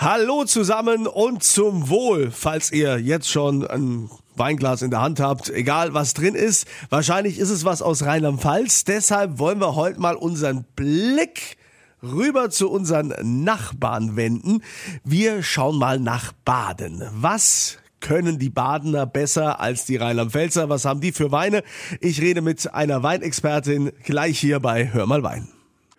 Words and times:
Hallo 0.00 0.44
zusammen 0.44 1.08
und 1.08 1.42
zum 1.42 1.88
Wohl, 1.88 2.30
falls 2.30 2.70
ihr 2.70 3.00
jetzt 3.00 3.28
schon 3.28 3.66
ein 3.66 4.08
Weinglas 4.36 4.82
in 4.82 4.92
der 4.92 5.00
Hand 5.00 5.18
habt, 5.18 5.50
egal 5.50 5.92
was 5.92 6.14
drin 6.14 6.36
ist. 6.36 6.68
Wahrscheinlich 6.88 7.36
ist 7.40 7.50
es 7.50 7.64
was 7.64 7.82
aus 7.82 8.04
Rheinland-Pfalz. 8.04 8.84
Deshalb 8.84 9.40
wollen 9.40 9.60
wir 9.60 9.74
heute 9.74 9.98
mal 10.00 10.14
unseren 10.14 10.64
Blick 10.76 11.56
rüber 12.00 12.48
zu 12.48 12.70
unseren 12.70 13.12
Nachbarn 13.42 14.14
wenden. 14.14 14.62
Wir 15.02 15.42
schauen 15.42 15.78
mal 15.78 15.98
nach 15.98 16.32
Baden. 16.44 17.02
Was 17.14 17.78
können 17.98 18.38
die 18.38 18.50
Badener 18.50 19.04
besser 19.04 19.58
als 19.58 19.84
die 19.84 19.96
Rheinland-Pfälzer? 19.96 20.68
Was 20.68 20.84
haben 20.84 21.00
die 21.00 21.10
für 21.10 21.32
Weine? 21.32 21.64
Ich 22.00 22.20
rede 22.20 22.40
mit 22.40 22.72
einer 22.72 23.02
Weinexpertin 23.02 23.90
gleich 24.04 24.38
hier 24.38 24.60
bei 24.60 24.92
Hör 24.92 25.06
mal 25.06 25.24
Wein. 25.24 25.48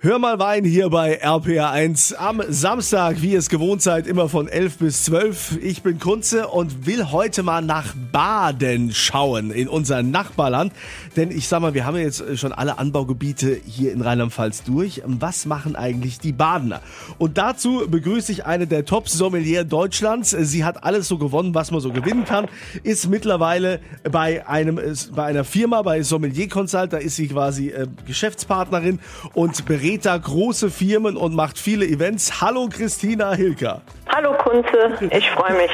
Hör 0.01 0.17
mal 0.17 0.39
Wein 0.39 0.63
hier 0.63 0.89
bei 0.89 1.21
RPA1 1.21 2.15
am 2.15 2.41
Samstag, 2.47 3.21
wie 3.21 3.33
ihr 3.33 3.39
es 3.39 3.49
gewohnt 3.49 3.81
seid, 3.81 4.07
immer 4.07 4.29
von 4.29 4.47
11 4.47 4.77
bis 4.77 5.03
12. 5.03 5.59
Ich 5.61 5.83
bin 5.83 5.99
Kunze 5.99 6.47
und 6.47 6.85
will 6.85 7.11
heute 7.11 7.43
mal 7.43 7.61
nach 7.61 7.93
Baden 8.13 8.93
schauen 8.93 9.51
in 9.51 9.67
unser 9.67 10.01
Nachbarland. 10.01 10.71
Denn 11.17 11.31
ich 11.31 11.49
sag 11.49 11.59
mal, 11.59 11.73
wir 11.73 11.85
haben 11.85 11.97
ja 11.97 12.03
jetzt 12.03 12.23
schon 12.39 12.53
alle 12.53 12.77
Anbaugebiete 12.77 13.59
hier 13.65 13.91
in 13.91 13.99
Rheinland-Pfalz 13.99 14.63
durch. 14.63 15.01
Was 15.05 15.45
machen 15.45 15.75
eigentlich 15.75 16.17
die 16.17 16.31
Badener? 16.31 16.79
Und 17.17 17.37
dazu 17.37 17.83
begrüße 17.85 18.31
ich 18.31 18.45
eine 18.45 18.67
der 18.67 18.85
Top-Sommelier 18.85 19.65
Deutschlands. 19.65 20.29
Sie 20.29 20.63
hat 20.63 20.85
alles 20.85 21.09
so 21.09 21.17
gewonnen, 21.17 21.53
was 21.55 21.71
man 21.71 21.81
so 21.81 21.91
gewinnen 21.91 22.23
kann. 22.23 22.47
Ist 22.83 23.09
mittlerweile 23.09 23.81
bei 24.09 24.47
einem, 24.47 24.79
bei 25.13 25.25
einer 25.25 25.43
Firma, 25.43 25.81
bei 25.81 26.03
Sommelier 26.03 26.47
Consult, 26.47 26.93
da 26.93 26.97
ist 26.99 27.17
sie 27.17 27.27
quasi 27.27 27.71
äh, 27.71 27.85
Geschäftspartnerin 28.07 28.99
und 29.33 29.65
berät 29.65 29.88
berät 29.89 30.05
da 30.05 30.17
große 30.17 30.69
Firmen 30.69 31.17
und 31.17 31.33
macht 31.33 31.57
viele 31.57 31.83
Events. 31.83 32.41
Hallo 32.41 32.69
Christina 32.69 33.33
Hilker. 33.33 33.81
Hallo 34.13 34.33
Kunze, 34.37 35.09
ich 35.09 35.27
freue 35.31 35.53
mich. 35.53 35.71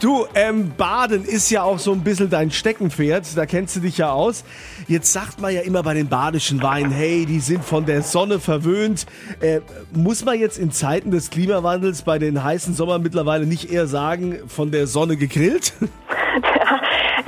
Du, 0.00 0.26
ähm, 0.34 0.72
Baden 0.76 1.24
ist 1.24 1.48
ja 1.50 1.62
auch 1.62 1.78
so 1.78 1.92
ein 1.92 2.04
bisschen 2.04 2.28
dein 2.28 2.50
Steckenpferd, 2.50 3.24
da 3.36 3.46
kennst 3.46 3.76
du 3.76 3.80
dich 3.80 3.96
ja 3.96 4.10
aus. 4.12 4.44
Jetzt 4.86 5.14
sagt 5.14 5.40
man 5.40 5.54
ja 5.54 5.62
immer 5.62 5.82
bei 5.82 5.94
den 5.94 6.08
badischen 6.08 6.62
Weinen, 6.62 6.90
hey, 6.90 7.24
die 7.24 7.40
sind 7.40 7.64
von 7.64 7.86
der 7.86 8.02
Sonne 8.02 8.38
verwöhnt. 8.38 9.06
Äh, 9.40 9.60
muss 9.92 10.26
man 10.26 10.38
jetzt 10.38 10.58
in 10.58 10.70
Zeiten 10.70 11.10
des 11.10 11.30
Klimawandels 11.30 12.02
bei 12.02 12.18
den 12.18 12.44
heißen 12.44 12.74
Sommern 12.74 13.02
mittlerweile 13.02 13.46
nicht 13.46 13.72
eher 13.72 13.86
sagen, 13.86 14.40
von 14.46 14.72
der 14.72 14.86
Sonne 14.86 15.16
gegrillt? 15.16 15.72
Ja, 16.42 16.80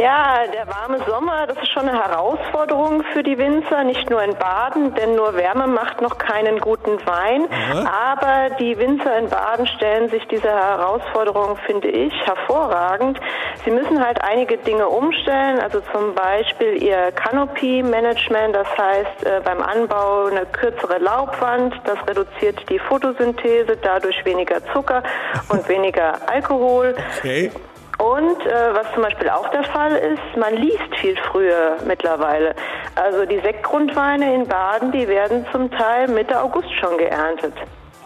der 0.06 0.68
warme 0.68 0.98
Sommer, 1.04 1.46
das 1.48 1.56
ist 1.58 1.72
schon 1.72 1.88
eine 1.88 1.98
Herausforderung 1.98 3.02
für 3.12 3.24
die 3.24 3.36
Winzer, 3.38 3.82
nicht 3.82 4.08
nur 4.08 4.22
in 4.22 4.36
Baden, 4.36 4.94
denn 4.94 5.16
nur 5.16 5.34
Wärme 5.34 5.66
macht 5.66 6.00
noch 6.00 6.16
keinen 6.18 6.60
guten 6.60 7.04
Wein. 7.06 7.48
Ja. 7.50 8.12
Aber 8.12 8.54
die 8.56 8.78
Winzer 8.78 9.18
in 9.18 9.28
Baden 9.28 9.66
stellen 9.66 10.08
sich 10.08 10.24
diese 10.28 10.48
Herausforderung, 10.48 11.56
finde 11.66 11.88
ich, 11.88 12.12
hervorragend. 12.24 13.18
Sie 13.64 13.70
müssen 13.72 14.04
halt 14.04 14.22
einige 14.22 14.58
Dinge 14.58 14.88
umstellen, 14.88 15.58
also 15.58 15.80
zum 15.92 16.14
Beispiel 16.14 16.80
ihr 16.80 17.10
Canopy-Management, 17.10 18.54
das 18.54 18.68
heißt 18.78 19.26
äh, 19.26 19.40
beim 19.44 19.60
Anbau 19.60 20.26
eine 20.26 20.46
kürzere 20.46 20.98
Laubwand, 20.98 21.74
das 21.84 21.98
reduziert 22.06 22.62
die 22.70 22.78
Photosynthese, 22.78 23.76
dadurch 23.82 24.24
weniger 24.24 24.64
Zucker 24.72 25.02
und 25.48 25.68
weniger 25.68 26.14
Alkohol. 26.28 26.94
Okay. 27.18 27.50
Und 27.98 28.46
äh, 28.46 28.74
was 28.74 28.92
zum 28.92 29.02
Beispiel 29.02 29.30
auch 29.30 29.48
der 29.48 29.64
Fall 29.64 29.92
ist, 29.92 30.36
man 30.36 30.54
liest 30.54 30.96
viel 31.00 31.16
früher 31.30 31.76
mittlerweile. 31.86 32.54
Also 32.94 33.24
die 33.24 33.40
Sektgrundweine 33.40 34.34
in 34.34 34.46
Baden, 34.46 34.92
die 34.92 35.08
werden 35.08 35.46
zum 35.50 35.70
Teil 35.70 36.08
Mitte 36.08 36.40
August 36.40 36.72
schon 36.78 36.98
geerntet. 36.98 37.54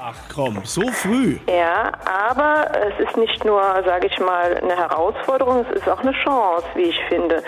Ach 0.03 0.15
komm, 0.35 0.61
so 0.65 0.81
früh. 0.93 1.39
Ja, 1.47 1.93
aber 2.07 2.71
es 2.89 3.07
ist 3.07 3.17
nicht 3.19 3.45
nur, 3.45 3.61
sage 3.85 4.07
ich 4.07 4.19
mal, 4.19 4.57
eine 4.57 4.75
Herausforderung, 4.75 5.67
es 5.69 5.77
ist 5.77 5.89
auch 5.89 6.01
eine 6.01 6.13
Chance, 6.13 6.65
wie 6.75 6.85
ich 6.85 7.01
finde. 7.09 7.43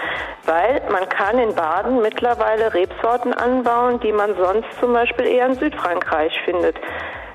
Weil 0.45 0.83
man 0.91 1.09
kann 1.09 1.39
in 1.39 1.55
Baden 1.55 2.03
mittlerweile 2.03 2.75
Rebsorten 2.75 3.33
anbauen, 3.33 4.01
die 4.01 4.13
man 4.13 4.37
sonst 4.37 4.69
zum 4.81 4.93
Beispiel 4.93 5.27
eher 5.27 5.47
in 5.47 5.55
Südfrankreich 5.55 6.39
findet 6.45 6.77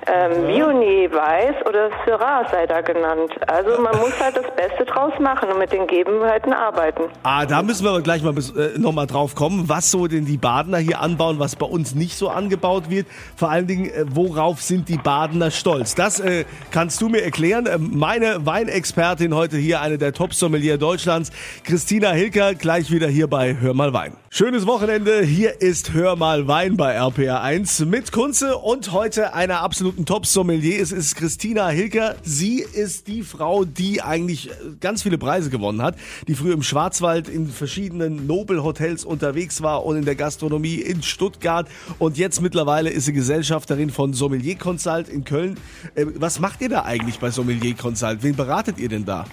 ähm, 0.07 0.47
Viognier 0.47 1.11
weiß 1.11 1.65
oder 1.67 1.89
Syrah 2.05 2.47
sei 2.49 2.65
da 2.65 2.81
genannt. 2.81 3.31
Also 3.47 3.81
man 3.81 3.97
muss 3.99 4.19
halt 4.19 4.37
das 4.37 4.45
Beste 4.55 4.85
draus 4.85 5.13
machen 5.19 5.49
und 5.49 5.59
mit 5.59 5.71
den 5.71 5.87
Gegebenheiten 5.87 6.53
arbeiten. 6.53 7.03
Ah, 7.23 7.45
da 7.45 7.61
müssen 7.61 7.83
wir 7.83 7.91
aber 7.91 8.01
gleich 8.01 8.23
mal 8.23 8.33
äh, 8.37 8.77
nochmal 8.77 9.07
drauf 9.07 9.35
kommen, 9.35 9.67
was 9.67 9.91
so 9.91 10.07
denn 10.07 10.25
die 10.25 10.37
Badener 10.37 10.77
hier 10.77 11.01
anbauen, 11.01 11.39
was 11.39 11.55
bei 11.55 11.65
uns 11.65 11.95
nicht 11.95 12.17
so 12.17 12.29
angebaut 12.29 12.89
wird. 12.89 13.07
Vor 13.35 13.49
allen 13.49 13.67
Dingen, 13.67 13.85
äh, 13.85 14.05
worauf 14.09 14.61
sind 14.61 14.89
die 14.89 14.97
Badener 14.97 15.51
stolz? 15.51 15.95
Das 15.95 16.19
äh, 16.19 16.45
kannst 16.71 17.01
du 17.01 17.09
mir 17.09 17.23
erklären. 17.23 17.67
Ähm, 17.69 17.91
meine 17.93 18.45
Weinexpertin 18.45 19.35
heute 19.35 19.57
hier, 19.57 19.81
eine 19.81 19.97
der 19.97 20.13
Top-Sommelier 20.13 20.77
Deutschlands, 20.77 21.31
Christina 21.63 22.11
Hilker, 22.11 22.55
gleich 22.55 22.91
wieder 22.91 23.07
hier 23.07 23.27
bei 23.27 23.57
Hör 23.59 23.73
mal 23.73 23.93
Wein. 23.93 24.13
Schönes 24.29 24.67
Wochenende. 24.67 25.21
Hier 25.21 25.61
ist 25.61 25.93
Hör 25.93 26.15
mal 26.15 26.47
Wein 26.47 26.77
bei 26.77 26.93
RPR 26.93 27.41
1 27.41 27.85
mit 27.85 28.11
Kunze 28.11 28.57
und 28.57 28.91
heute 28.91 29.33
einer 29.33 29.61
absoluten 29.61 29.96
absoluten 29.97 30.05
Top-Sommelier. 30.05 30.81
Es 30.81 30.91
ist 30.91 31.15
Christina 31.15 31.69
Hilker. 31.69 32.15
Sie 32.21 32.59
ist 32.59 33.07
die 33.07 33.23
Frau, 33.23 33.65
die 33.65 34.01
eigentlich 34.01 34.49
äh, 34.49 34.53
ganz 34.79 35.03
viele 35.03 35.17
Preise 35.17 35.49
gewonnen 35.49 35.81
hat, 35.81 35.95
die 36.27 36.35
früher 36.35 36.53
im 36.53 36.61
Schwarzwald 36.61 37.27
in 37.27 37.47
verschiedenen 37.47 38.27
Nobelhotels 38.27 39.05
unterwegs 39.05 39.63
war 39.63 39.85
und 39.85 39.97
in 39.97 40.05
der 40.05 40.15
Gastronomie 40.15 40.75
in 40.75 41.01
Stuttgart. 41.01 41.67
Und 41.99 42.17
jetzt 42.17 42.41
mittlerweile 42.41 42.89
ist 42.89 43.05
sie 43.05 43.13
Gesellschafterin 43.13 43.89
von 43.89 44.13
Sommelier 44.13 44.57
Consult 44.57 45.09
in 45.09 45.23
Köln. 45.23 45.59
Äh, 45.95 46.05
was 46.15 46.39
macht 46.39 46.61
ihr 46.61 46.69
da 46.69 46.83
eigentlich 46.83 47.19
bei 47.19 47.31
Sommelier 47.31 47.75
Consult? 47.75 48.21
Wen 48.21 48.35
beratet 48.35 48.77
ihr 48.77 48.89
denn 48.89 49.05
da? 49.05 49.25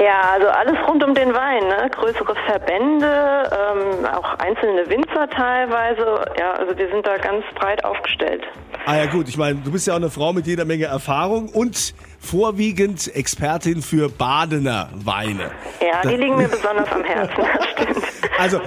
Ja, 0.00 0.32
also 0.32 0.48
alles 0.48 0.76
rund 0.88 1.04
um 1.04 1.14
den 1.14 1.32
Wein, 1.32 1.68
ne? 1.68 1.88
größere 1.90 2.34
Verbände, 2.46 3.48
ähm, 3.52 4.04
auch 4.06 4.36
einzelne 4.40 4.88
Winzer 4.88 5.28
teilweise. 5.30 6.24
Ja, 6.38 6.54
also 6.54 6.76
wir 6.76 6.88
sind 6.88 7.06
da 7.06 7.18
ganz 7.18 7.44
breit 7.54 7.84
aufgestellt. 7.84 8.42
Ah 8.84 8.96
ja 8.96 9.06
gut, 9.06 9.28
ich 9.28 9.36
meine, 9.36 9.60
du 9.60 9.70
bist 9.70 9.86
ja 9.86 9.92
auch 9.92 9.98
eine 9.98 10.10
Frau 10.10 10.32
mit 10.32 10.46
jeder 10.46 10.64
Menge 10.64 10.86
Erfahrung 10.86 11.48
und 11.48 11.94
vorwiegend 12.18 13.14
Expertin 13.14 13.80
für 13.80 14.08
Badener 14.08 14.88
Weine. 14.92 15.52
Ja, 15.80 16.02
die 16.02 16.16
liegen 16.16 16.36
mir 16.36 16.48
besonders 16.48 16.88
am 16.90 17.04
Herzen. 17.04 17.44
Also 18.38 18.58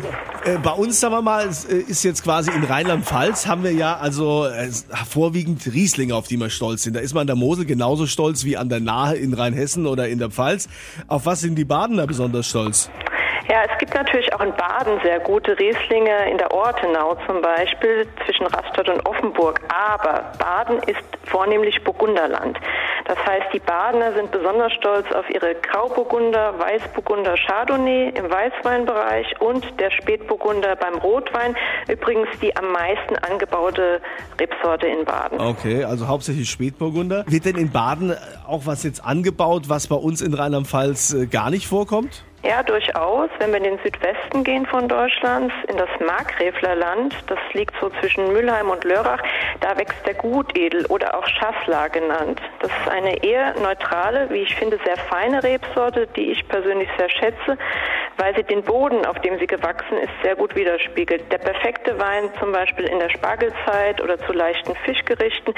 äh, 0.45 0.57
bei 0.63 0.71
uns, 0.71 1.01
sagen 1.01 1.15
wir 1.15 1.21
mal, 1.21 1.47
äh, 1.47 1.75
ist 1.75 2.03
jetzt 2.03 2.23
quasi 2.23 2.51
in 2.51 2.63
Rheinland-Pfalz 2.63 3.45
haben 3.45 3.63
wir 3.63 3.73
ja 3.73 3.97
also 3.97 4.45
äh, 4.45 4.69
vorwiegend 5.09 5.65
Rieslinge, 5.65 6.15
auf 6.15 6.27
die 6.27 6.37
wir 6.37 6.49
stolz 6.49 6.83
sind. 6.83 6.95
Da 6.95 7.01
ist 7.01 7.13
man 7.13 7.21
an 7.21 7.27
der 7.27 7.35
Mosel 7.35 7.65
genauso 7.65 8.07
stolz 8.07 8.45
wie 8.45 8.55
an 8.55 8.69
der 8.69 8.79
Nahe 8.79 9.15
in 9.15 9.33
Rheinhessen 9.33 9.85
oder 9.85 10.07
in 10.07 10.19
der 10.19 10.29
Pfalz. 10.29 10.69
Auf 11.07 11.25
was 11.25 11.41
sind 11.41 11.55
die 11.55 11.65
Badener 11.65 12.07
besonders 12.07 12.47
stolz? 12.47 12.89
Ja, 13.47 13.63
es 13.71 13.77
gibt 13.77 13.93
natürlich 13.93 14.33
auch 14.33 14.41
in 14.41 14.53
Baden 14.53 14.99
sehr 15.03 15.19
gute 15.19 15.57
Rieslinge, 15.57 16.31
in 16.31 16.37
der 16.37 16.51
Ortenau 16.51 17.15
zum 17.27 17.41
Beispiel, 17.41 18.07
zwischen 18.25 18.47
Rastatt 18.47 18.89
und 18.89 19.05
Offenburg. 19.05 19.61
Aber 19.69 20.31
Baden 20.39 20.79
ist 20.79 21.03
vornehmlich 21.25 21.83
Burgunderland. 21.83 22.59
Das 23.05 23.17
heißt, 23.23 23.53
die 23.53 23.59
Badener 23.59 24.13
sind 24.13 24.31
besonders 24.31 24.73
stolz 24.73 25.11
auf 25.11 25.29
ihre 25.29 25.53
Grauburgunder, 25.53 26.57
Weißburgunder, 26.57 27.35
Chardonnay 27.37 28.09
im 28.09 28.31
Weißweinbereich 28.31 29.39
und 29.39 29.63
der 29.79 29.91
Spätburgunder 29.91 30.75
beim 30.75 30.95
Rotwein. 30.95 31.55
Übrigens 31.87 32.29
die 32.41 32.55
am 32.55 32.71
meisten 32.71 33.15
angebaute 33.17 34.01
Rebsorte 34.39 34.87
in 34.87 35.05
Baden. 35.05 35.39
Okay, 35.39 35.83
also 35.83 36.07
hauptsächlich 36.07 36.49
Spätburgunder. 36.49 37.25
Wird 37.27 37.45
denn 37.45 37.57
in 37.57 37.71
Baden 37.71 38.15
auch 38.47 38.65
was 38.65 38.83
jetzt 38.83 39.05
angebaut, 39.05 39.69
was 39.69 39.85
bei 39.85 39.95
uns 39.95 40.21
in 40.21 40.33
Rheinland-Pfalz 40.33 41.13
äh, 41.13 41.25
gar 41.27 41.51
nicht 41.51 41.67
vorkommt? 41.67 42.23
Ja, 42.45 42.61
durchaus. 42.61 43.31
Wenn 43.39 43.49
wir 43.49 43.57
in 43.57 43.63
den 43.63 43.79
Südwesten 43.83 44.43
gehen 44.43 44.67
von 44.67 44.87
Deutschlands, 44.87 45.51
in 45.67 45.77
das 45.77 45.89
Markgräflerland, 45.99 47.15
das 47.25 47.39
liegt 47.53 47.73
so 47.81 47.89
zwischen 47.99 48.31
Mülheim 48.31 48.69
und 48.69 48.83
Lörrach, 48.83 49.21
da 49.61 49.75
wächst 49.77 50.05
der 50.05 50.13
Gutedel 50.13 50.85
oder 50.85 51.17
auch 51.17 51.27
Schassler 51.27 51.89
genannt. 51.89 52.39
Das 52.59 52.69
ist 52.69 52.87
eine 52.87 53.23
eher 53.23 53.59
neutrale, 53.59 54.29
wie 54.29 54.43
ich 54.43 54.55
finde, 54.55 54.77
sehr 54.85 54.97
feine 54.97 55.41
Rebsorte, 55.41 56.07
die 56.15 56.29
ich 56.31 56.47
persönlich 56.47 56.89
sehr 56.99 57.09
schätze, 57.09 57.57
weil 58.17 58.35
sie 58.35 58.43
den 58.43 58.63
Boden, 58.63 59.05
auf 59.05 59.19
dem 59.21 59.37
sie 59.39 59.47
gewachsen 59.47 59.97
ist, 59.97 60.11
sehr 60.23 60.35
gut 60.35 60.55
widerspiegelt. 60.55 61.31
Der 61.31 61.37
perfekte 61.37 61.97
Wein 61.99 62.29
zum 62.39 62.51
Beispiel 62.51 62.85
in 62.85 62.99
der 62.99 63.09
Spargelzeit 63.09 64.01
oder 64.01 64.17
zu 64.25 64.33
leichten 64.33 64.75
Fischgerichten. 64.85 65.53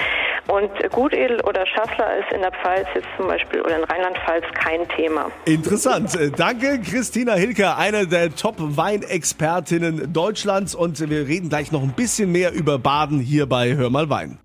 Und 0.48 0.72
Gutedel 0.92 1.42
oder 1.42 1.66
Schassler 1.66 2.18
ist 2.18 2.32
in 2.32 2.42
der 2.42 2.52
Pfalz 2.52 2.88
jetzt 2.96 3.08
zum 3.18 3.28
Beispiel 3.28 3.62
oder 3.62 3.78
in 3.78 3.84
Rheinland-Pfalz 3.84 4.46
kein 4.54 4.88
Thema. 4.90 5.32
Interessant. 5.46 6.16
Äh, 6.16 6.32
danke 6.32 6.80
Christina 6.82 7.34
Hilker, 7.34 7.78
eine 7.78 8.08
der 8.08 8.34
Top-Weinexpertinnen 8.36 10.14
Deutschlands. 10.14 10.76
Und 10.76 11.00
wir 11.10 11.28
reden 11.28 11.50
gleich 11.50 11.72
noch 11.72 11.84
ein 11.84 11.94
bisschen 11.94 12.32
mehr 12.32 12.54
über 12.54 12.80
Baden 12.80 13.20
hier 13.20 13.48
bei 13.48 13.76
Hör 13.76 13.90
mal 13.90 14.10
Wein. 14.10 14.40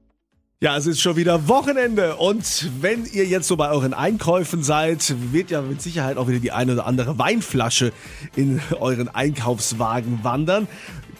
Ja, 0.63 0.77
es 0.77 0.87
ist 0.87 1.01
schon 1.01 1.17
wieder 1.17 1.49
Wochenende 1.49 2.15
und 2.15 2.71
wenn 2.81 3.05
ihr 3.07 3.27
jetzt 3.27 3.49
so 3.49 3.57
bei 3.57 3.69
euren 3.71 3.95
Einkäufen 3.95 4.63
seid, 4.63 5.13
wird 5.33 5.51
ja 5.51 5.61
mit 5.61 5.83
Sicherheit 5.83 6.17
auch 6.19 6.29
wieder 6.29 6.39
die 6.39 6.53
eine 6.53 6.75
oder 6.75 6.87
andere 6.87 7.19
Weinflasche 7.19 7.93
in 8.37 8.61
euren 8.79 9.09
Einkaufswagen 9.09 10.21
wandern. 10.23 10.69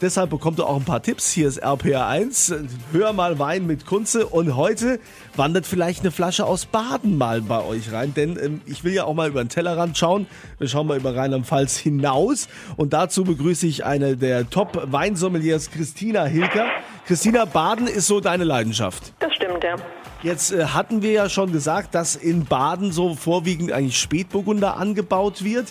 Deshalb 0.03 0.31
bekommt 0.31 0.59
ihr 0.59 0.67
auch 0.67 0.75
ein 0.75 0.85
paar 0.85 1.01
Tipps. 1.01 1.31
Hier 1.31 1.47
ist 1.47 1.59
RPA 1.59 2.09
1. 2.09 2.53
Hör 2.91 3.13
mal 3.13 3.39
Wein 3.39 3.69
mit 3.69 3.87
Kunze. 3.87 4.27
Und 4.27 4.57
heute 4.57 4.99
wandert 5.37 5.65
vielleicht 5.65 6.01
eine 6.01 6.11
Flasche 6.11 6.45
aus 6.45 6.67
Baden 6.67 7.17
mal 7.17 7.41
bei 7.41 7.63
euch 7.63 7.93
rein. 7.93 8.13
Denn 8.13 8.37
ähm, 8.37 8.61
ich 8.67 8.83
will 8.83 8.93
ja 8.93 9.05
auch 9.05 9.15
mal 9.15 9.29
über 9.29 9.45
den 9.45 9.49
Tellerrand 9.49 9.97
schauen. 9.97 10.27
Wir 10.59 10.67
schauen 10.67 10.89
mal 10.89 10.97
über 10.97 11.15
Rheinland-Pfalz 11.15 11.77
hinaus. 11.77 12.49
Und 12.77 12.93
dazu 12.93 13.23
begrüße 13.23 13.65
ich 13.65 13.85
eine 13.85 14.17
der 14.17 14.51
Top-Weinsommeliers, 14.51 15.71
Christina 15.71 16.25
Hilker. 16.25 16.67
Christina, 17.07 17.45
Baden 17.45 17.87
ist 17.87 18.09
so 18.09 18.19
deine 18.19 18.43
Leidenschaft. 18.43 19.13
Das 19.21 19.33
stimmt, 19.35 19.63
ja. 19.63 19.77
Jetzt 20.25 20.51
äh, 20.51 20.65
hatten 20.65 21.03
wir 21.03 21.13
ja 21.13 21.29
schon 21.29 21.53
gesagt, 21.53 21.95
dass 21.95 22.17
in 22.17 22.45
Baden 22.45 22.91
so 22.91 23.15
vorwiegend 23.15 23.71
eigentlich 23.71 23.99
Spätburgunder 23.99 24.77
angebaut 24.77 25.45
wird. 25.45 25.69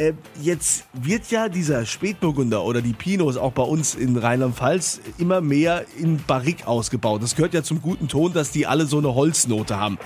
Äh, 0.00 0.14
jetzt 0.40 0.84
wird 0.94 1.30
ja 1.30 1.50
dieser 1.50 1.84
Spätburgunder 1.84 2.64
oder 2.64 2.80
die 2.80 2.94
Pinos 2.94 3.36
auch 3.36 3.52
bei 3.52 3.62
uns 3.62 3.94
in 3.94 4.16
Rheinland-Pfalz 4.16 5.00
immer 5.18 5.42
mehr 5.42 5.84
in 5.98 6.16
Barrique 6.26 6.66
ausgebaut. 6.66 7.22
Das 7.22 7.36
gehört 7.36 7.52
ja 7.52 7.62
zum 7.62 7.82
guten 7.82 8.08
Ton, 8.08 8.32
dass 8.32 8.50
die 8.50 8.66
alle 8.66 8.86
so 8.86 8.96
eine 8.96 9.14
Holznote 9.14 9.78
haben. 9.78 9.98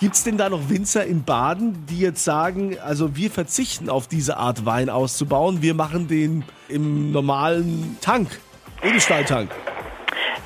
Gibt 0.00 0.16
es 0.16 0.24
denn 0.24 0.36
da 0.36 0.48
noch 0.48 0.68
Winzer 0.68 1.06
in 1.06 1.22
Baden, 1.22 1.86
die 1.86 2.00
jetzt 2.00 2.24
sagen, 2.24 2.76
also 2.80 3.14
wir 3.14 3.30
verzichten 3.30 3.88
auf 3.88 4.08
diese 4.08 4.36
Art 4.36 4.66
Wein 4.66 4.90
auszubauen, 4.90 5.62
wir 5.62 5.74
machen 5.74 6.08
den 6.08 6.44
im 6.68 7.12
normalen 7.12 7.96
Tank, 8.00 8.40
Edelstahltank? 8.82 9.50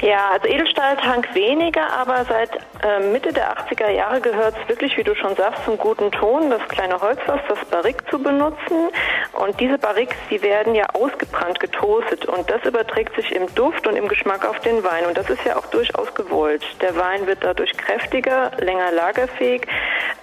Ja, 0.00 0.30
also 0.32 0.48
Edelstahltank 0.48 1.34
weniger, 1.34 1.92
aber 1.92 2.24
seit 2.24 2.50
äh, 2.82 3.00
Mitte 3.12 3.34
der 3.34 3.54
80er 3.54 3.90
Jahre 3.90 4.22
gehört 4.22 4.54
es 4.62 4.68
wirklich, 4.68 4.96
wie 4.96 5.04
du 5.04 5.14
schon 5.14 5.36
sagst, 5.36 5.62
zum 5.66 5.76
guten 5.76 6.10
Ton, 6.10 6.48
das 6.48 6.66
kleine 6.68 6.98
Holzfass, 6.98 7.40
das 7.48 7.62
Barrique 7.66 8.02
zu 8.10 8.18
benutzen. 8.18 8.88
Und 9.34 9.60
diese 9.60 9.76
Barriques, 9.76 10.16
die 10.30 10.40
werden 10.42 10.74
ja 10.74 10.86
ausgebrannt, 10.94 11.60
getoastet 11.60 12.24
und 12.24 12.48
das 12.48 12.64
überträgt 12.64 13.14
sich 13.14 13.30
im 13.32 13.54
Duft 13.54 13.86
und 13.86 13.94
im 13.94 14.08
Geschmack 14.08 14.48
auf 14.48 14.58
den 14.60 14.82
Wein. 14.82 15.04
Und 15.04 15.18
das 15.18 15.28
ist 15.28 15.44
ja 15.44 15.56
auch 15.56 15.66
durchaus 15.66 16.14
gewollt. 16.14 16.64
Der 16.80 16.96
Wein 16.96 17.26
wird 17.26 17.44
dadurch 17.44 17.72
kräftiger, 17.76 18.52
länger 18.58 18.92
lagerfähig. 18.92 19.66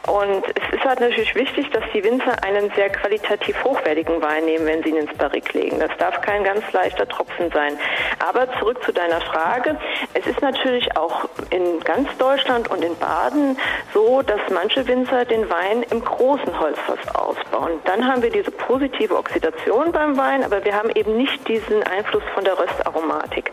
Und 0.07 0.43
es 0.55 0.73
ist 0.73 0.85
halt 0.85 1.01
natürlich 1.01 1.35
wichtig, 1.35 1.69
dass 1.71 1.83
die 1.93 2.03
Winzer 2.03 2.43
einen 2.43 2.71
sehr 2.75 2.89
qualitativ 2.89 3.61
hochwertigen 3.63 4.21
Wein 4.21 4.45
nehmen, 4.45 4.65
wenn 4.65 4.81
sie 4.81 4.89
ihn 4.89 4.97
ins 4.97 5.17
Barrique 5.17 5.53
legen. 5.53 5.79
Das 5.79 5.91
darf 5.99 6.21
kein 6.21 6.43
ganz 6.43 6.63
leichter 6.71 7.07
Tropfen 7.07 7.51
sein. 7.51 7.77
Aber 8.19 8.47
zurück 8.59 8.83
zu 8.83 8.91
deiner 8.91 9.21
Frage. 9.21 9.77
Es 10.13 10.25
ist 10.25 10.41
natürlich 10.41 10.95
auch 10.97 11.27
in 11.49 11.79
ganz 11.81 12.09
Deutschland 12.17 12.69
und 12.69 12.83
in 12.83 12.95
Baden 12.97 13.57
so, 13.93 14.21
dass 14.21 14.39
manche 14.53 14.87
Winzer 14.87 15.25
den 15.25 15.49
Wein 15.49 15.83
im 15.91 16.03
großen 16.03 16.59
Holzfass 16.59 17.15
ausbauen. 17.15 17.79
Dann 17.85 18.07
haben 18.07 18.21
wir 18.21 18.31
diese 18.31 18.51
positive 18.51 19.15
Oxidation 19.15 19.91
beim 19.91 20.17
Wein, 20.17 20.43
aber 20.43 20.63
wir 20.63 20.73
haben 20.73 20.89
eben 20.95 21.17
nicht 21.17 21.47
diesen 21.47 21.83
Einfluss 21.83 22.23
von 22.33 22.43
der 22.43 22.57
Röstaromatik. 22.57 23.51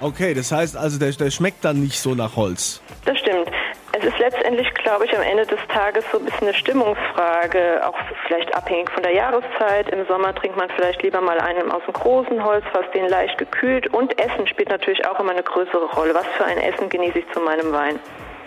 Okay, 0.00 0.34
das 0.34 0.52
heißt 0.52 0.76
also, 0.76 0.98
der, 0.98 1.12
der 1.12 1.30
schmeckt 1.30 1.64
dann 1.64 1.80
nicht 1.80 2.00
so 2.00 2.14
nach 2.14 2.36
Holz. 2.36 2.80
Das 3.04 3.18
stimmt. 3.18 3.43
Ist 4.04 4.18
letztendlich, 4.18 4.72
glaube 4.74 5.06
ich, 5.06 5.16
am 5.16 5.22
Ende 5.22 5.46
des 5.46 5.58
Tages 5.68 6.04
so 6.12 6.18
ein 6.18 6.26
bisschen 6.26 6.48
eine 6.48 6.54
Stimmungsfrage, 6.54 7.80
auch 7.86 7.96
vielleicht 8.26 8.54
abhängig 8.54 8.90
von 8.90 9.02
der 9.02 9.12
Jahreszeit. 9.12 9.88
Im 9.88 10.06
Sommer 10.06 10.34
trinkt 10.34 10.58
man 10.58 10.68
vielleicht 10.76 11.02
lieber 11.02 11.22
mal 11.22 11.40
einen 11.40 11.72
aus 11.72 11.82
dem 11.86 11.94
großen 11.94 12.44
Holzfass, 12.44 12.84
den 12.92 13.08
leicht 13.08 13.38
gekühlt. 13.38 13.86
Und 13.94 14.20
Essen 14.20 14.46
spielt 14.46 14.68
natürlich 14.68 15.06
auch 15.08 15.18
immer 15.20 15.32
eine 15.32 15.42
größere 15.42 15.86
Rolle. 15.86 16.14
Was 16.14 16.26
für 16.36 16.44
ein 16.44 16.58
Essen 16.58 16.90
genieße 16.90 17.20
ich 17.20 17.32
zu 17.32 17.40
meinem 17.40 17.72
Wein? 17.72 17.98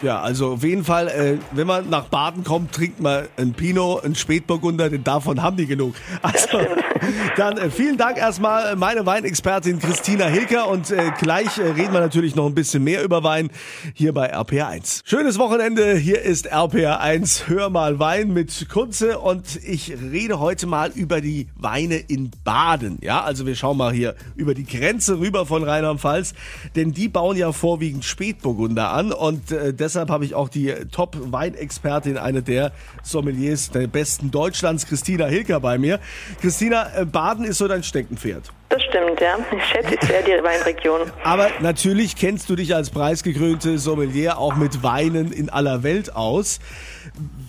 Ja, 0.04 0.22
also 0.22 0.54
auf 0.54 0.64
jeden 0.64 0.84
Fall, 0.84 1.08
äh, 1.08 1.38
wenn 1.54 1.66
man 1.66 1.90
nach 1.90 2.06
Baden 2.06 2.44
kommt, 2.44 2.72
trinkt 2.72 3.00
man 3.00 3.26
ein 3.36 3.54
Pinot, 3.54 4.04
ein 4.04 4.14
Spätburgunder, 4.14 4.92
denn 4.92 5.04
davon 5.04 5.42
haben 5.42 5.58
die 5.58 5.66
genug. 5.66 5.96
Also, 6.22 6.60
dann 7.38 7.58
äh, 7.58 7.72
vielen 7.72 7.98
Dank 7.98 8.18
erstmal 8.18 8.76
meine 8.76 9.08
Weinexpertin 9.08 9.80
Christina 9.80 10.26
Hilker 10.26 10.68
und 10.68 10.92
äh, 10.92 11.12
gleich 11.20 11.58
äh, 11.58 11.64
reden 11.64 11.94
wir 11.94 12.00
natürlich 12.00 12.36
noch 12.36 12.46
ein 12.46 12.54
bisschen 12.54 12.84
mehr 12.84 13.04
über 13.04 13.24
Wein 13.24 13.50
hier 13.96 14.14
bei 14.14 14.32
RPR1. 14.32 15.02
Schönes 15.04 15.40
Wochenende, 15.40 15.96
hier 15.96 16.22
ist 16.22 16.54
RPR1, 16.54 17.48
hör 17.48 17.72
mal 17.72 17.98
Wein 17.98 18.34
mit 18.34 18.70
Kunze 18.70 19.18
und 19.18 19.56
ich 19.66 19.96
rede 20.12 20.40
heute 20.40 20.68
mal 20.68 20.92
über 20.94 21.22
die 21.22 21.48
Weine 21.56 21.96
in 21.96 22.30
Baden. 22.44 23.00
Ja, 23.02 23.24
also 23.24 23.48
wir 23.48 23.56
schauen 23.56 23.78
mal 23.78 23.94
hier 23.94 24.14
über 24.36 24.54
die 24.54 24.66
Grenze 24.66 25.18
rüber 25.18 25.48
von 25.48 25.64
Rheinland-Pfalz, 25.64 26.36
denn 26.76 26.92
die 26.92 27.08
bauen 27.08 27.36
ja 27.36 27.52
vorwiegend 27.52 28.06
Spätburgunder 28.06 28.92
an 28.92 29.12
und 29.12 29.52
äh, 29.52 29.74
deshalb 29.88 30.10
habe 30.10 30.26
ich 30.26 30.36
auch 30.36 30.50
die 30.50 30.74
Top-Weinexpertin, 30.92 32.18
eine 32.18 32.42
der 32.42 32.74
Sommeliers 33.04 33.72
der 33.72 33.88
besten 33.88 34.32
Deutschlands, 34.32 34.86
Christina 34.86 35.28
Hilker 35.28 35.62
bei 35.62 35.78
mir. 35.78 36.02
Christina, 36.42 36.92
äh, 36.94 37.06
Baden 37.06 37.46
ist 37.46 37.60
so 37.60 37.70
dein 37.70 37.84
Steckenpferd. 37.84 38.52
Das 38.68 38.84
stimmt, 38.84 39.22
ja. 39.22 39.38
Ich 39.56 39.64
schätze 39.64 39.98
sehr 40.06 40.24
die 40.24 40.44
Weinregion. 40.44 41.10
Aber 41.24 41.50
natürlich 41.62 42.18
kennst 42.18 42.50
du 42.50 42.58
dich 42.58 42.76
als 42.76 42.90
preisgekrönte 42.90 43.78
Sommelier 43.78 44.38
auch 44.38 44.58
mit 44.58 44.84
Weinen 44.84 45.32
in 45.32 45.50
aller 45.50 45.84
Welt 45.84 46.14
aus. 46.14 46.60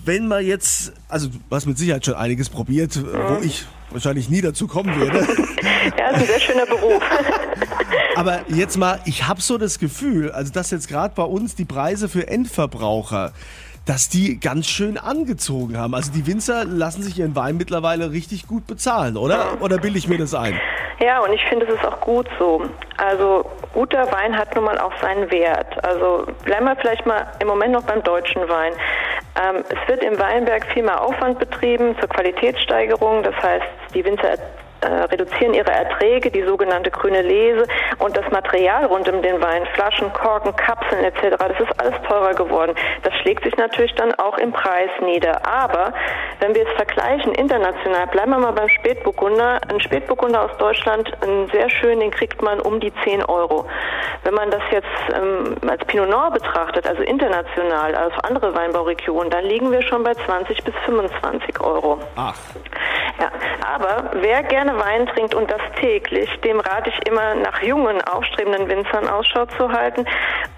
Wenn 0.05 0.29
man 0.29 0.45
jetzt, 0.45 0.93
also 1.09 1.27
du 1.27 1.39
hast 1.51 1.65
mit 1.65 1.77
Sicherheit 1.77 2.05
schon 2.05 2.15
einiges 2.15 2.49
probiert, 2.49 2.95
mhm. 2.95 3.03
wo 3.03 3.41
ich 3.43 3.65
wahrscheinlich 3.91 4.29
nie 4.29 4.41
dazu 4.41 4.67
kommen 4.67 4.99
werde. 4.99 5.19
ja, 5.97 6.09
ist 6.09 6.15
ein 6.15 6.25
sehr 6.25 6.39
schöner 6.39 6.65
Beruf. 6.65 7.01
Aber 8.15 8.41
jetzt 8.47 8.77
mal, 8.77 8.99
ich 9.05 9.27
habe 9.27 9.41
so 9.41 9.57
das 9.57 9.79
Gefühl, 9.79 10.31
also 10.31 10.51
dass 10.51 10.71
jetzt 10.71 10.87
gerade 10.87 11.13
bei 11.15 11.23
uns 11.23 11.55
die 11.55 11.65
Preise 11.65 12.09
für 12.09 12.27
Endverbraucher, 12.27 13.31
dass 13.85 14.09
die 14.09 14.39
ganz 14.39 14.67
schön 14.67 14.97
angezogen 14.97 15.77
haben. 15.77 15.95
Also 15.95 16.11
die 16.11 16.27
Winzer 16.27 16.65
lassen 16.65 17.01
sich 17.01 17.17
ihren 17.17 17.35
Wein 17.35 17.57
mittlerweile 17.57 18.11
richtig 18.11 18.45
gut 18.45 18.67
bezahlen, 18.67 19.17
oder? 19.17 19.57
Oder 19.61 19.77
bilde 19.77 19.97
ich 19.97 20.07
mir 20.07 20.17
das 20.17 20.35
ein? 20.35 20.59
Ja, 20.99 21.19
und 21.21 21.31
ich 21.33 21.43
finde, 21.45 21.65
es 21.65 21.73
ist 21.73 21.85
auch 21.85 21.99
gut 22.01 22.27
so. 22.37 22.61
Also 22.97 23.45
guter 23.73 24.11
Wein 24.11 24.37
hat 24.37 24.53
nun 24.53 24.65
mal 24.65 24.77
auch 24.77 24.91
seinen 25.01 25.31
Wert. 25.31 25.83
Also 25.83 26.27
bleiben 26.43 26.65
wir 26.65 26.75
vielleicht 26.75 27.05
mal 27.05 27.25
im 27.39 27.47
Moment 27.47 27.71
noch 27.71 27.83
beim 27.83 28.03
deutschen 28.03 28.47
Wein. 28.49 28.73
Ähm, 29.39 29.63
es 29.69 29.87
wird 29.87 30.03
im 30.03 30.19
Weinberg 30.19 30.65
viel 30.73 30.83
mehr 30.83 31.01
Aufwand 31.01 31.39
betrieben 31.39 31.95
zur 31.99 32.09
Qualitätssteigerung. 32.09 33.23
Das 33.23 33.35
heißt, 33.35 33.65
die 33.93 34.03
Winzer 34.03 34.37
reduzieren 34.87 35.53
ihre 35.53 35.71
Erträge, 35.71 36.31
die 36.31 36.43
sogenannte 36.43 36.91
grüne 36.91 37.21
Lese 37.21 37.65
und 37.99 38.15
das 38.15 38.29
Material 38.31 38.85
rund 38.85 39.09
um 39.09 39.21
den 39.21 39.41
Wein, 39.41 39.65
Flaschen, 39.73 40.11
Korken, 40.13 40.55
Kapseln 40.55 41.03
etc., 41.03 41.37
das 41.37 41.59
ist 41.59 41.79
alles 41.79 41.95
teurer 42.07 42.33
geworden. 42.33 42.75
Das 43.03 43.13
schlägt 43.21 43.43
sich 43.43 43.55
natürlich 43.57 43.93
dann 43.95 44.13
auch 44.15 44.37
im 44.37 44.51
Preis 44.51 44.89
nieder. 45.01 45.45
Aber 45.45 45.93
wenn 46.39 46.55
wir 46.55 46.67
es 46.67 46.73
vergleichen 46.75 47.33
international, 47.33 48.07
bleiben 48.07 48.31
wir 48.31 48.39
mal 48.39 48.53
beim 48.53 48.69
Spätburgunder. 48.69 49.59
Ein 49.67 49.79
Spätburgunder 49.81 50.43
aus 50.43 50.57
Deutschland, 50.57 51.11
ein 51.21 51.49
sehr 51.51 51.69
schön, 51.69 51.99
den 51.99 52.11
kriegt 52.11 52.41
man 52.41 52.59
um 52.59 52.79
die 52.79 52.93
10 53.03 53.23
Euro. 53.25 53.65
Wenn 54.23 54.33
man 54.33 54.49
das 54.51 54.61
jetzt 54.71 54.87
ähm, 55.15 55.55
als 55.67 55.83
Pinot 55.85 56.09
Noir 56.09 56.31
betrachtet, 56.31 56.87
also 56.87 57.01
international, 57.03 57.95
also 57.95 58.15
andere 58.23 58.53
Weinbauregionen, 58.55 59.29
dann 59.29 59.45
liegen 59.45 59.71
wir 59.71 59.81
schon 59.81 60.03
bei 60.03 60.13
20 60.13 60.63
bis 60.63 60.73
25 60.85 61.59
Euro. 61.61 61.99
Ach. 62.15 62.35
Ja, 63.19 63.31
aber 63.67 64.11
wer 64.13 64.43
gerne 64.43 64.77
Wein 64.79 65.05
trinkt 65.07 65.35
und 65.35 65.51
das 65.51 65.61
täglich, 65.79 66.29
dem 66.41 66.59
rate 66.59 66.89
ich 66.89 67.07
immer 67.07 67.35
nach 67.35 67.61
jungen, 67.61 68.01
aufstrebenden 68.01 68.69
Winzern 68.69 69.09
Ausschau 69.09 69.45
zu 69.57 69.71
halten. 69.71 70.05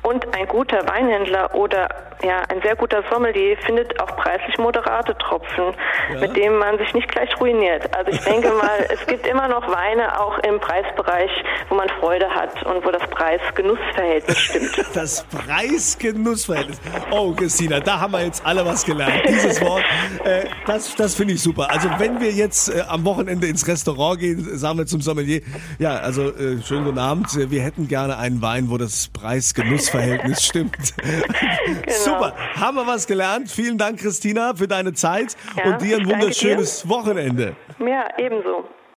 Und 0.04 0.36
ein 0.36 0.48
guter 0.48 0.88
Weinhändler 0.88 1.56
oder 1.56 1.90
ja, 2.24 2.44
ein 2.50 2.62
sehr 2.62 2.76
guter 2.76 3.04
Sommelier 3.12 3.58
findet 3.66 4.00
auch 4.00 4.16
preislich 4.16 4.58
moderate 4.58 5.16
Tropfen, 5.18 5.74
ja. 6.14 6.20
mit 6.20 6.36
denen 6.36 6.58
man 6.58 6.78
sich 6.78 6.94
nicht 6.94 7.10
gleich 7.12 7.30
ruiniert. 7.40 7.94
Also 7.96 8.12
ich 8.12 8.20
denke 8.22 8.50
mal, 8.62 8.88
es 8.90 9.06
gibt 9.08 9.26
immer 9.28 9.48
noch 9.48 9.68
Weine 9.68 10.20
auch 10.20 10.38
im 10.40 10.60
Preisbereich, 10.60 11.32
wo 11.70 11.76
man 11.76 11.90
Freude 12.00 12.30
hat 12.30 12.64
und 12.64 12.86
wo 12.86 12.92
das 12.92 13.08
Preis-Genuss-Verhältnis 13.10 14.38
stimmt. 14.38 14.72
Das 14.94 15.24
Preis-Genuss-Verhältnis. 15.24 16.80
Oh, 17.12 17.32
Christina, 17.34 17.80
da 17.80 18.00
haben 18.00 18.14
wir 18.14 18.24
jetzt 18.24 18.46
alle 18.46 18.66
was 18.66 18.86
gelernt. 18.86 19.24
Dieses 19.28 19.62
Wort, 19.62 19.84
äh, 20.24 20.46
das, 20.66 20.96
das 20.96 21.16
finde 21.16 21.34
ich 21.34 21.42
super. 21.42 21.72
Also 21.72 21.90
wenn 21.98 22.20
wir 22.20 22.32
jetzt 22.32 22.70
äh, 22.70 22.82
am 22.88 23.06
Wochenende 23.06 23.48
ins 23.48 23.68
Restaurant 23.68 24.20
gehen, 24.20 24.58
sagen 24.58 24.78
wir 24.78 24.86
zum 24.86 25.02
Sommelier, 25.02 25.42
ja, 25.80 25.98
also 25.98 26.30
äh, 26.30 26.62
schönen 26.62 26.86
guten 26.86 27.00
Abend, 27.00 27.28
wir 27.50 27.62
hätten 27.62 27.88
gerne 27.88 28.18
einen 28.18 28.42
Wein, 28.42 28.70
wo 28.70 28.78
das 28.78 29.08
Preis-Genuss-Verhältnis 29.08 30.44
stimmt. 30.46 30.94
Genau. 30.98 32.11
Super, 32.12 32.34
haben 32.60 32.78
wir 32.78 32.88
was 32.88 33.08
gelernt. 33.08 33.50
Vielen 33.50 33.78
Dank, 33.78 34.00
Christina, 34.00 34.54
für 34.56 34.68
deine 34.68 34.94
Zeit 34.94 35.36
ja, 35.56 35.72
und 35.72 35.82
dir 35.82 35.98
ein 35.98 36.10
wunderschönes 36.10 36.82
dir. 36.82 36.90
Wochenende. 36.90 37.56
Ja, 37.80 38.08
ebenso. 38.18 38.66